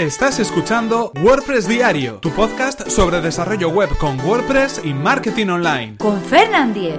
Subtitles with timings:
[0.00, 5.98] Estás escuchando WordPress Diario, tu podcast sobre desarrollo web con WordPress y marketing online.
[5.98, 6.98] Con Fernand Diez.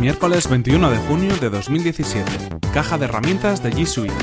[0.00, 2.58] Miércoles 21 de junio de 2017.
[2.74, 4.14] Caja de herramientas de G Suite.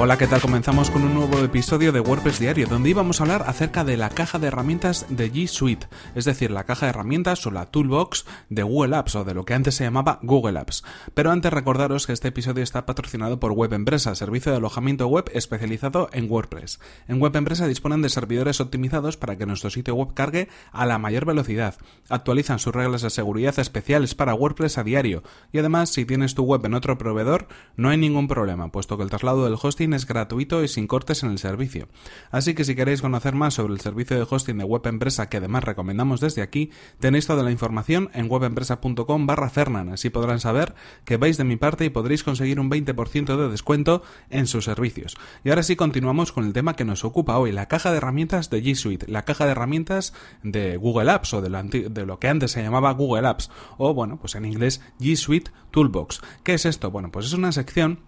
[0.00, 0.40] Hola, ¿qué tal?
[0.40, 4.10] Comenzamos con un nuevo episodio de WordPress Diario, donde íbamos a hablar acerca de la
[4.10, 8.24] caja de herramientas de G Suite, es decir, la caja de herramientas o la toolbox
[8.48, 10.84] de Google Apps o de lo que antes se llamaba Google Apps.
[11.14, 15.28] Pero antes recordaros que este episodio está patrocinado por Web Empresa, servicio de alojamiento web
[15.34, 16.78] especializado en WordPress.
[17.08, 20.98] En Web Empresa disponen de servidores optimizados para que nuestro sitio web cargue a la
[20.98, 21.74] mayor velocidad.
[22.08, 26.44] Actualizan sus reglas de seguridad especiales para WordPress a diario y además si tienes tu
[26.44, 30.06] web en otro proveedor no hay ningún problema, puesto que el traslado del hosting es
[30.06, 31.88] gratuito y sin cortes en el servicio.
[32.30, 35.38] Así que si queréis conocer más sobre el servicio de hosting de Web Empresa que
[35.38, 36.70] además recomendamos desde aquí,
[37.00, 41.56] tenéis toda la información en webempresa.com barra Fernan, así podrán saber que vais de mi
[41.56, 45.16] parte y podréis conseguir un 20% de descuento en sus servicios.
[45.44, 48.50] Y ahora sí continuamos con el tema que nos ocupa hoy, la caja de herramientas
[48.50, 52.18] de G Suite, la caja de herramientas de Google Apps o de lo, de lo
[52.18, 56.20] que antes se llamaba Google Apps o bueno, pues en inglés G Suite Toolbox.
[56.42, 56.90] ¿Qué es esto?
[56.90, 58.00] Bueno, pues es una sección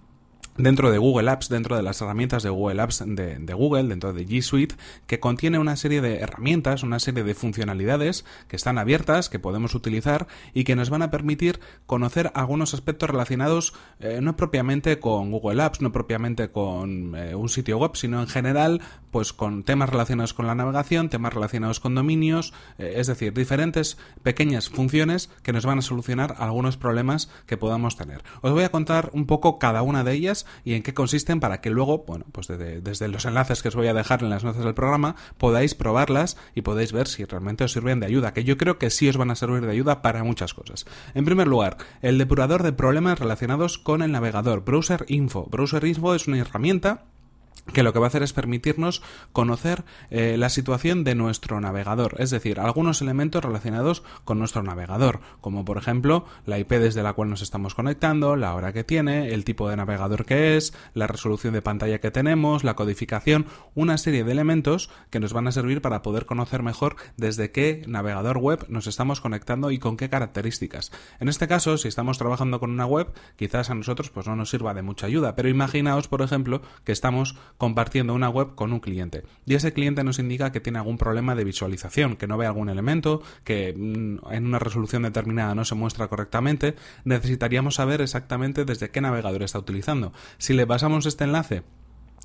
[0.63, 4.27] dentro de Google Apps, dentro de las herramientas de Google Apps de, Google, dentro de
[4.27, 4.75] G Suite,
[5.07, 9.75] que contiene una serie de herramientas, una serie de funcionalidades que están abiertas, que podemos
[9.75, 15.31] utilizar y que nos van a permitir conocer algunos aspectos relacionados eh, no propiamente con
[15.31, 18.81] Google Apps, no propiamente con eh, un sitio web, sino en general,
[19.11, 23.99] pues con temas relacionados con la navegación, temas relacionados con dominios, eh, es decir, diferentes
[24.23, 28.23] pequeñas funciones que nos van a solucionar algunos problemas que podamos tener.
[28.43, 30.30] Os voy a contar un poco cada una de ellas
[30.65, 33.89] y en qué consisten para que luego, bueno, pues desde, los enlaces que os voy
[33.89, 37.73] a dejar en las notas del programa, podáis probarlas y podéis ver si realmente os
[37.73, 40.25] sirven de ayuda, que yo creo que sí os van a servir de ayuda para
[40.25, 40.87] muchas cosas.
[41.15, 45.47] En primer lugar, el depurador de problemas relacionados con el navegador, Browser Info.
[45.51, 47.10] Browser Info es una herramienta
[47.73, 52.17] que lo que va a hacer es permitirnos conocer eh, la situación de nuestro navegador,
[52.19, 57.13] es decir, algunos elementos relacionados con nuestro navegador, como por ejemplo la IP desde la
[57.13, 61.07] cual nos estamos conectando, la hora que tiene, el tipo de navegador que es, la
[61.07, 65.53] resolución de pantalla que tenemos, la codificación, una serie de elementos que nos van a
[65.53, 70.09] servir para poder conocer mejor desde qué navegador web nos estamos conectando y con qué
[70.09, 70.93] características.
[71.19, 74.51] En este caso, si estamos trabajando con una web, quizás a nosotros pues no nos
[74.51, 78.81] sirva de mucha ayuda, pero imaginaos, por ejemplo, que estamos compartiendo una web con un
[78.81, 79.25] cliente.
[79.47, 82.69] Y ese cliente nos indica que tiene algún problema de visualización, que no ve algún
[82.69, 86.77] elemento, que mm, en una resolución determinada no se muestra correctamente.
[87.05, 90.13] Necesitaríamos saber exactamente desde qué navegador está utilizando.
[90.39, 91.63] Si le pasamos este enlace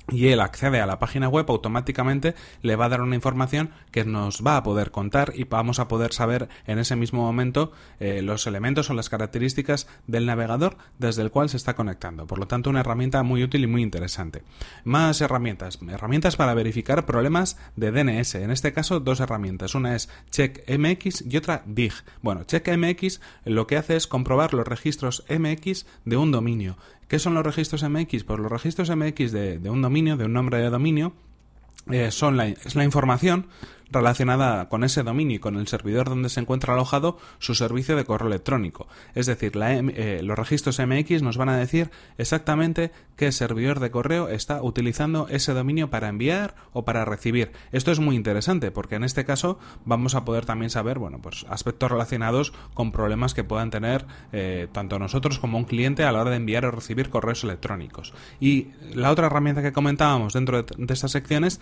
[0.08, 4.04] y él accede a la página web, automáticamente le va a dar una información que
[4.04, 8.22] nos va a poder contar y vamos a poder saber en ese mismo momento eh,
[8.22, 12.26] los elementos o las características del navegador desde el cual se está conectando.
[12.26, 14.42] Por lo tanto, una herramienta muy útil y muy interesante.
[14.84, 15.78] Más herramientas.
[15.88, 18.36] Herramientas para verificar problemas de DNS.
[18.36, 19.74] En este caso, dos herramientas.
[19.74, 21.92] Una es CheckMX y otra DIG.
[22.22, 26.76] Bueno, CheckMX lo que hace es comprobar los registros MX de un dominio.
[27.08, 28.24] ¿Qué son los registros MX?
[28.24, 31.12] Pues los registros MX de, un dominio, de un nombre de dominio,
[31.90, 33.46] eh, son la, es la información
[33.90, 38.04] relacionada con ese dominio y con el servidor donde se encuentra alojado su servicio de
[38.04, 38.88] correo electrónico.
[39.14, 44.28] Es decir, eh, los registros MX nos van a decir exactamente qué servidor de correo
[44.28, 47.52] está utilizando ese dominio para enviar o para recibir.
[47.72, 51.46] Esto es muy interesante porque en este caso vamos a poder también saber, bueno, pues
[51.48, 56.20] aspectos relacionados con problemas que puedan tener eh, tanto nosotros como un cliente a la
[56.20, 58.12] hora de enviar o recibir correos electrónicos.
[58.40, 61.60] Y la otra herramienta que comentábamos dentro de, de esta sección es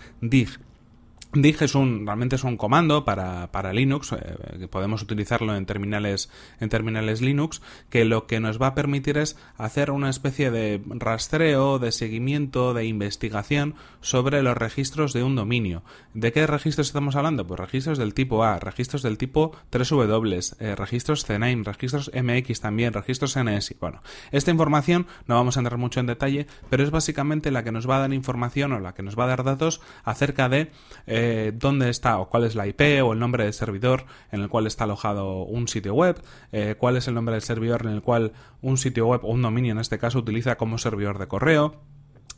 [1.33, 5.65] DIG, es un, realmente es un comando para, para Linux, eh, que podemos utilizarlo en
[5.65, 10.51] terminales, en terminales Linux, que lo que nos va a permitir es hacer una especie
[10.51, 15.83] de rastreo, de seguimiento, de investigación sobre los registros de un dominio.
[16.13, 17.45] ¿De qué registros estamos hablando?
[17.45, 22.93] Pues registros del tipo A, registros del tipo 3W, eh, registros CNAME, registros MX también,
[22.93, 23.75] registros NS.
[23.79, 24.01] Bueno,
[24.31, 27.89] esta información no vamos a entrar mucho en detalle, pero es básicamente la que nos
[27.89, 30.71] va a dar información o la que nos va a dar datos acerca de
[31.07, 31.24] eh,
[31.55, 34.67] dónde está o cuál es la IP o el nombre del servidor en el cual
[34.67, 38.33] está alojado un sitio web, eh, cuál es el nombre del servidor en el cual
[38.61, 41.81] un sitio web o un dominio en este caso utiliza como servidor de correo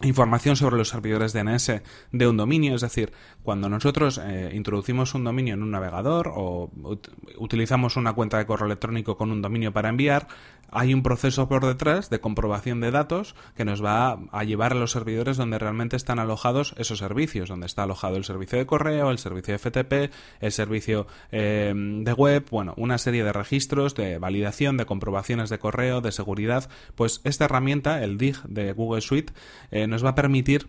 [0.04, 5.24] información sobre los servidores DNS de un dominio, es decir, cuando nosotros eh, introducimos un
[5.24, 6.72] dominio en un navegador o
[7.38, 10.28] utilizamos una cuenta de correo electrónico con un dominio para enviar,
[10.70, 14.76] hay un proceso por detrás de comprobación de datos que nos va a, llevar a
[14.76, 19.10] los servidores donde realmente están alojados esos servicios, donde está alojado el servicio de correo,
[19.10, 20.12] el servicio FTP,
[20.42, 25.60] el servicio eh, de web, bueno, una serie de registros de validación, de comprobaciones de
[25.60, 29.34] correo, de seguridad, pues esta herramienta, el DIG de Google Suite,
[29.72, 30.68] eh, nos va a permitir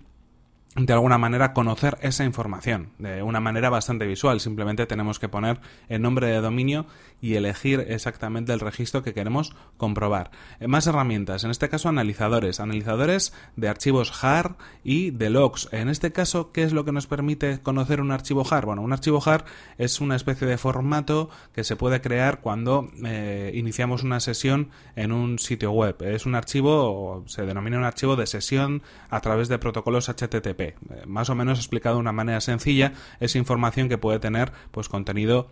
[0.79, 4.41] de alguna manera conocer esa información de una manera bastante visual.
[4.41, 6.87] Simplemente tenemos que poner el nombre de dominio
[7.21, 10.31] y elegir exactamente el registro que queremos comprobar.
[10.61, 15.69] Eh, más herramientas, en este caso analizadores, analizadores de archivos JAR y de logs.
[15.73, 18.67] En este caso, ¿qué es lo que nos permite conocer un archivo JAR?
[18.67, 19.45] Bueno, un archivo JAR
[19.79, 25.13] es una especie de formato que se puede crear cuando eh, iniciamos una sesión en
[25.13, 25.97] un sitio web.
[26.03, 30.68] Es un archivo, se denomina un archivo de sesión a través de protocolos HTTP.
[30.69, 34.89] Eh, más o menos explicado de una manera sencilla, es información que puede tener pues
[34.89, 35.49] contenido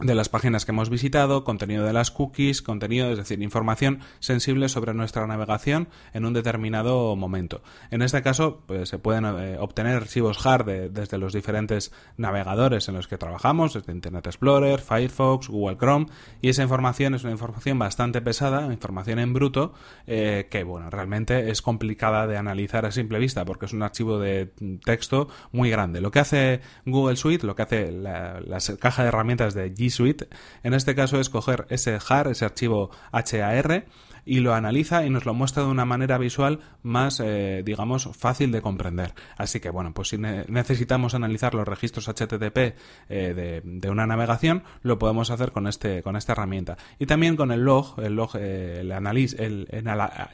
[0.00, 4.68] de las páginas que hemos visitado, contenido de las cookies, contenido, es decir, información sensible
[4.68, 7.62] sobre nuestra navegación en un determinado momento.
[7.90, 12.94] En este caso, pues, se pueden eh, obtener archivos JAR desde los diferentes navegadores en
[12.94, 16.06] los que trabajamos, desde Internet Explorer, Firefox, Google Chrome,
[16.40, 19.74] y esa información es una información bastante pesada, información en bruto,
[20.06, 24.18] eh, que, bueno, realmente es complicada de analizar a simple vista porque es un archivo
[24.18, 24.52] de
[24.84, 26.00] texto muy grande.
[26.00, 29.89] Lo que hace Google Suite, lo que hace la, la caja de herramientas de G
[29.90, 30.28] Suite.
[30.62, 33.84] En este caso es coger ese JAR, ese archivo HAR,
[34.24, 38.52] y lo analiza y nos lo muestra de una manera visual más, eh, digamos, fácil
[38.52, 39.14] de comprender.
[39.36, 42.74] Así que, bueno, pues si necesitamos analizar los registros HTTP
[43.08, 46.76] eh, de, una navegación, lo podemos hacer con, este, con esta herramienta.
[46.98, 49.68] Y también con el log, el log, eh, el, el,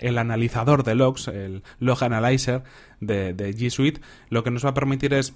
[0.00, 2.62] el, analizador de logs, el log analyzer
[3.00, 5.34] de G Suite, lo que nos va a permitir es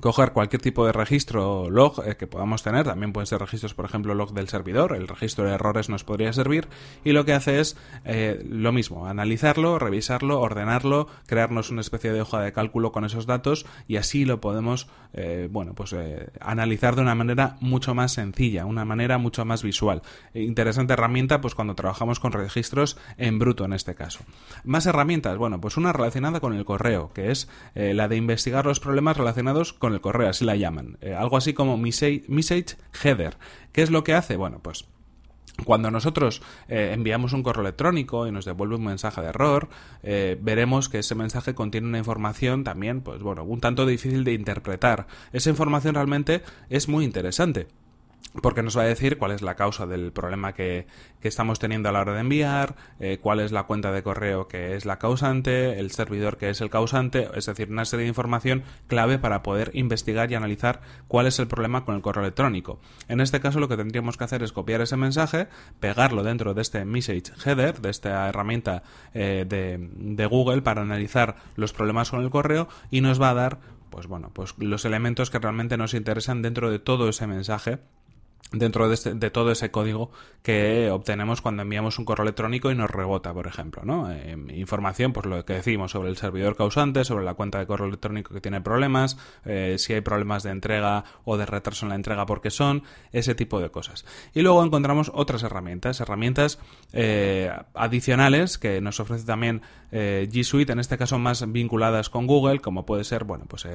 [0.00, 3.84] coger cualquier tipo de registro log eh, que podamos tener, también pueden ser registros, por
[3.84, 6.68] ejemplo, log del servidor, el registro de errores nos podría servir,
[7.04, 12.20] y lo que hace es eh, lo mismo, analizarlo, revisarlo, ordenarlo, crearnos una especie de
[12.20, 15.94] hoja de cálculo con esos datos y así lo podemos, eh, bueno, pues
[16.40, 20.02] analizar de una manera mucho más sencilla, una manera mucho más visual.
[20.34, 24.20] Interesante herramienta, pues cuando trabajamos con registros en bruto en este caso.
[24.64, 28.80] Más herramientas, bueno, pues una relacionada con el correo, que es la de investigar los
[28.80, 30.98] problemas relacionados con el correo, así la llaman.
[31.00, 33.36] Eh, algo así como message, header.
[33.72, 34.36] ¿Qué es lo que hace?
[34.36, 34.86] Bueno, pues
[35.64, 39.68] cuando nosotros eh, enviamos un correo electrónico y nos devuelve un mensaje de error,
[40.02, 44.34] eh, veremos que ese mensaje contiene una información también, pues bueno, un tanto difícil de
[44.34, 45.06] interpretar.
[45.32, 47.68] Esa información realmente es muy interesante
[48.42, 50.86] porque nos va a decir cuál es la causa del problema que,
[51.22, 54.76] estamos teniendo a la hora de enviar, eh, cuál es la cuenta de correo que
[54.76, 58.62] es la causante, el servidor que es el causante, es decir, una serie de información
[58.86, 62.78] clave para poder investigar y analizar cuál es el problema con el correo electrónico.
[63.08, 65.48] En este caso lo que tendríamos que hacer es copiar ese mensaje,
[65.80, 71.34] pegarlo dentro de este message header, de esta herramienta eh, de, de Google para analizar
[71.56, 73.58] los problemas con el correo y nos va a dar
[73.90, 77.78] pues bueno, pues los elementos que realmente nos interesan dentro de todo ese mensaje
[78.52, 80.10] dentro este, de, todo ese código
[80.42, 84.10] que obtenemos cuando enviamos un correo electrónico y nos rebota, por ejemplo, ¿no?
[84.12, 87.88] Eh, información, pues lo que decimos sobre el servidor causante, sobre la cuenta de correo
[87.88, 91.96] electrónico que tiene problemas, eh, si hay problemas de entrega o de retraso en la
[91.96, 94.04] entrega porque son, ese tipo de cosas.
[94.34, 96.60] Y luego encontramos otras herramientas, herramientas
[96.92, 102.58] eh, adicionales que nos ofrece también G Suite, en este caso más vinculadas con Google,
[102.60, 103.66] como puede ser, bueno, pues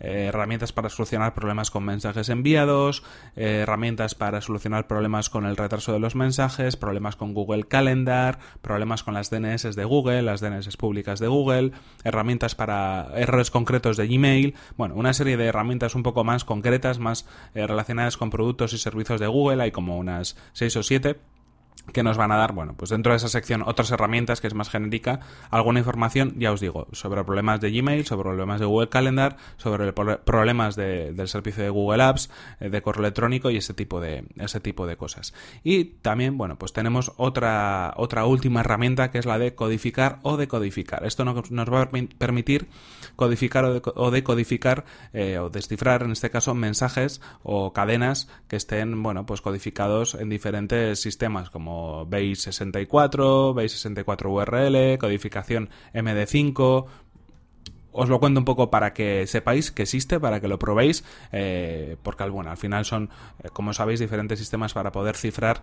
[0.00, 3.02] herramientas para solucionar problemas con mensajes enviados,
[3.36, 9.02] herramientas para solucionar problemas con el retraso de los mensajes, problemas con Google Calendar, problemas
[9.02, 11.72] con las DNS de Google, las DNS públicas de Google,
[12.04, 16.98] herramientas para errores concretos de Gmail, bueno, una serie de herramientas un poco más concretas,
[16.98, 21.16] más eh, relacionadas con productos y servicios de Google, hay como unas 6 o 7
[21.92, 24.54] que nos van a dar, bueno, pues dentro de esa sección otras herramientas que es
[24.54, 28.88] más genérica, alguna información, ya os digo, sobre problemas de Gmail, sobre problemas de Google
[28.88, 34.00] Calendar, sobre problemas del servicio de Google Apps, eh, de correo electrónico y ese tipo
[34.00, 35.34] de, ese tipo de cosas.
[35.62, 40.36] Y también, bueno, pues tenemos otra, otra última herramienta que es la de codificar o
[40.36, 41.04] decodificar.
[41.04, 41.36] Esto nos,
[41.72, 42.68] va a permitir
[43.14, 49.26] codificar o, decodificar eh, o descifrar, en este caso, mensajes o cadenas que estén, bueno,
[49.26, 56.86] pues codificados en diferentes sistemas como Base64, Base64 URL, codificación MD5,
[57.94, 61.96] os lo cuento un poco para que sepáis que existe, para que lo probéis, eh,
[62.02, 63.08] porque bueno, al final son,
[63.42, 65.62] eh, como sabéis, diferentes sistemas para poder cifrar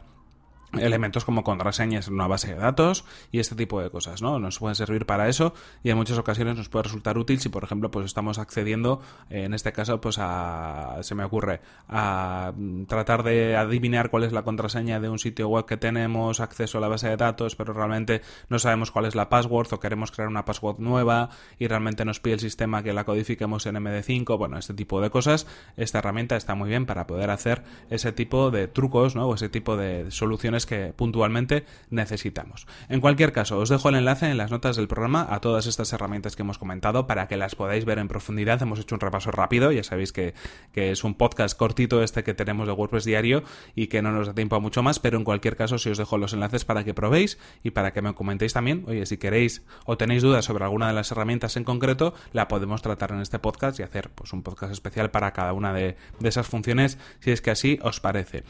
[0.80, 4.40] elementos como contraseñas en una base de datos y este tipo de cosas, ¿no?
[4.40, 7.64] Nos pueden servir para eso y en muchas ocasiones nos puede resultar útil si, por
[7.64, 12.86] ejemplo, pues estamos accediendo, eh, en este caso, pues a, se me ocurre, a mm,
[12.86, 16.82] tratar de adivinar cuál es la contraseña de un sitio web que tenemos acceso a
[16.82, 20.30] la base de datos, pero realmente no sabemos cuál es la password o queremos crear
[20.30, 24.58] una password nueva y realmente nos pide el sistema que la codifiquemos en MD5, bueno,
[24.58, 28.68] este tipo de cosas, esta herramienta está muy bien para poder hacer ese tipo de
[28.68, 29.28] trucos, ¿no?
[29.28, 32.68] O ese tipo de soluciones que puntualmente necesitamos.
[32.90, 35.92] En cualquier caso, os dejo el enlace en las notas del programa a todas estas
[35.94, 38.62] herramientas que hemos comentado para que las podáis ver en profundidad.
[38.62, 40.34] Hemos hecho un repaso rápido, ya sabéis que,
[40.72, 43.44] que es un podcast cortito este que tenemos de WordPress diario
[43.76, 45.98] y que no nos da tiempo a mucho más, pero en cualquier caso si os
[45.98, 49.64] dejo los enlaces para que probéis y para que me comentéis también, oye, si queréis
[49.86, 53.40] o tenéis dudas sobre alguna de las herramientas en concreto, la podemos tratar en este
[53.40, 57.32] podcast y hacer pues un podcast especial para cada una de, de esas funciones, si
[57.32, 58.44] es que así os parece.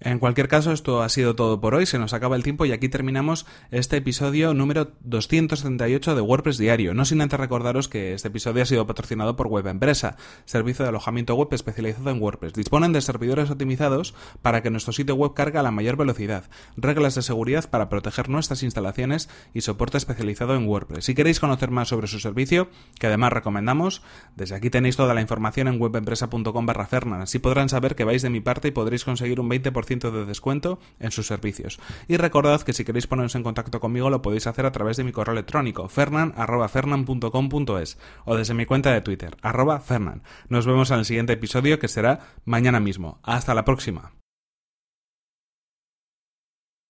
[0.00, 2.72] En cualquier caso, esto ha sido todo por hoy, se nos acaba el tiempo y
[2.72, 6.94] aquí terminamos este episodio número 278 de WordPress Diario.
[6.94, 10.90] No sin antes recordaros que este episodio ha sido patrocinado por Web Empresa, servicio de
[10.90, 12.52] alojamiento web especializado en WordPress.
[12.54, 17.14] Disponen de servidores optimizados para que nuestro sitio web cargue a la mayor velocidad, reglas
[17.14, 21.04] de seguridad para proteger nuestras instalaciones y soporte especializado en WordPress.
[21.04, 24.02] Si queréis conocer más sobre su servicio, que además recomendamos,
[24.36, 26.88] desde aquí tenéis toda la información en webempresa.com barra
[27.22, 30.78] Así podrán saber que vais de mi parte y podréis conseguir un 20% de descuento
[30.98, 31.78] en sus servicios.
[32.08, 35.04] Y recordad que si queréis poneros en contacto conmigo lo podéis hacer a través de
[35.04, 40.22] mi correo electrónico fernan.fernan.com.es o desde mi cuenta de Twitter, arroba fernan.
[40.48, 43.20] Nos vemos en el siguiente episodio que será mañana mismo.
[43.22, 44.12] Hasta la próxima.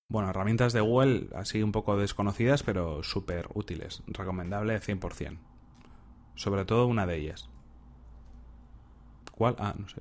[0.09, 4.03] Bueno, herramientas de Google así un poco desconocidas, pero súper útiles.
[4.07, 5.39] Recomendable 100%.
[6.37, 7.51] Sobre todo una de ellas.
[9.33, 9.57] ¿Cuál?
[9.59, 10.01] Ah, no sé.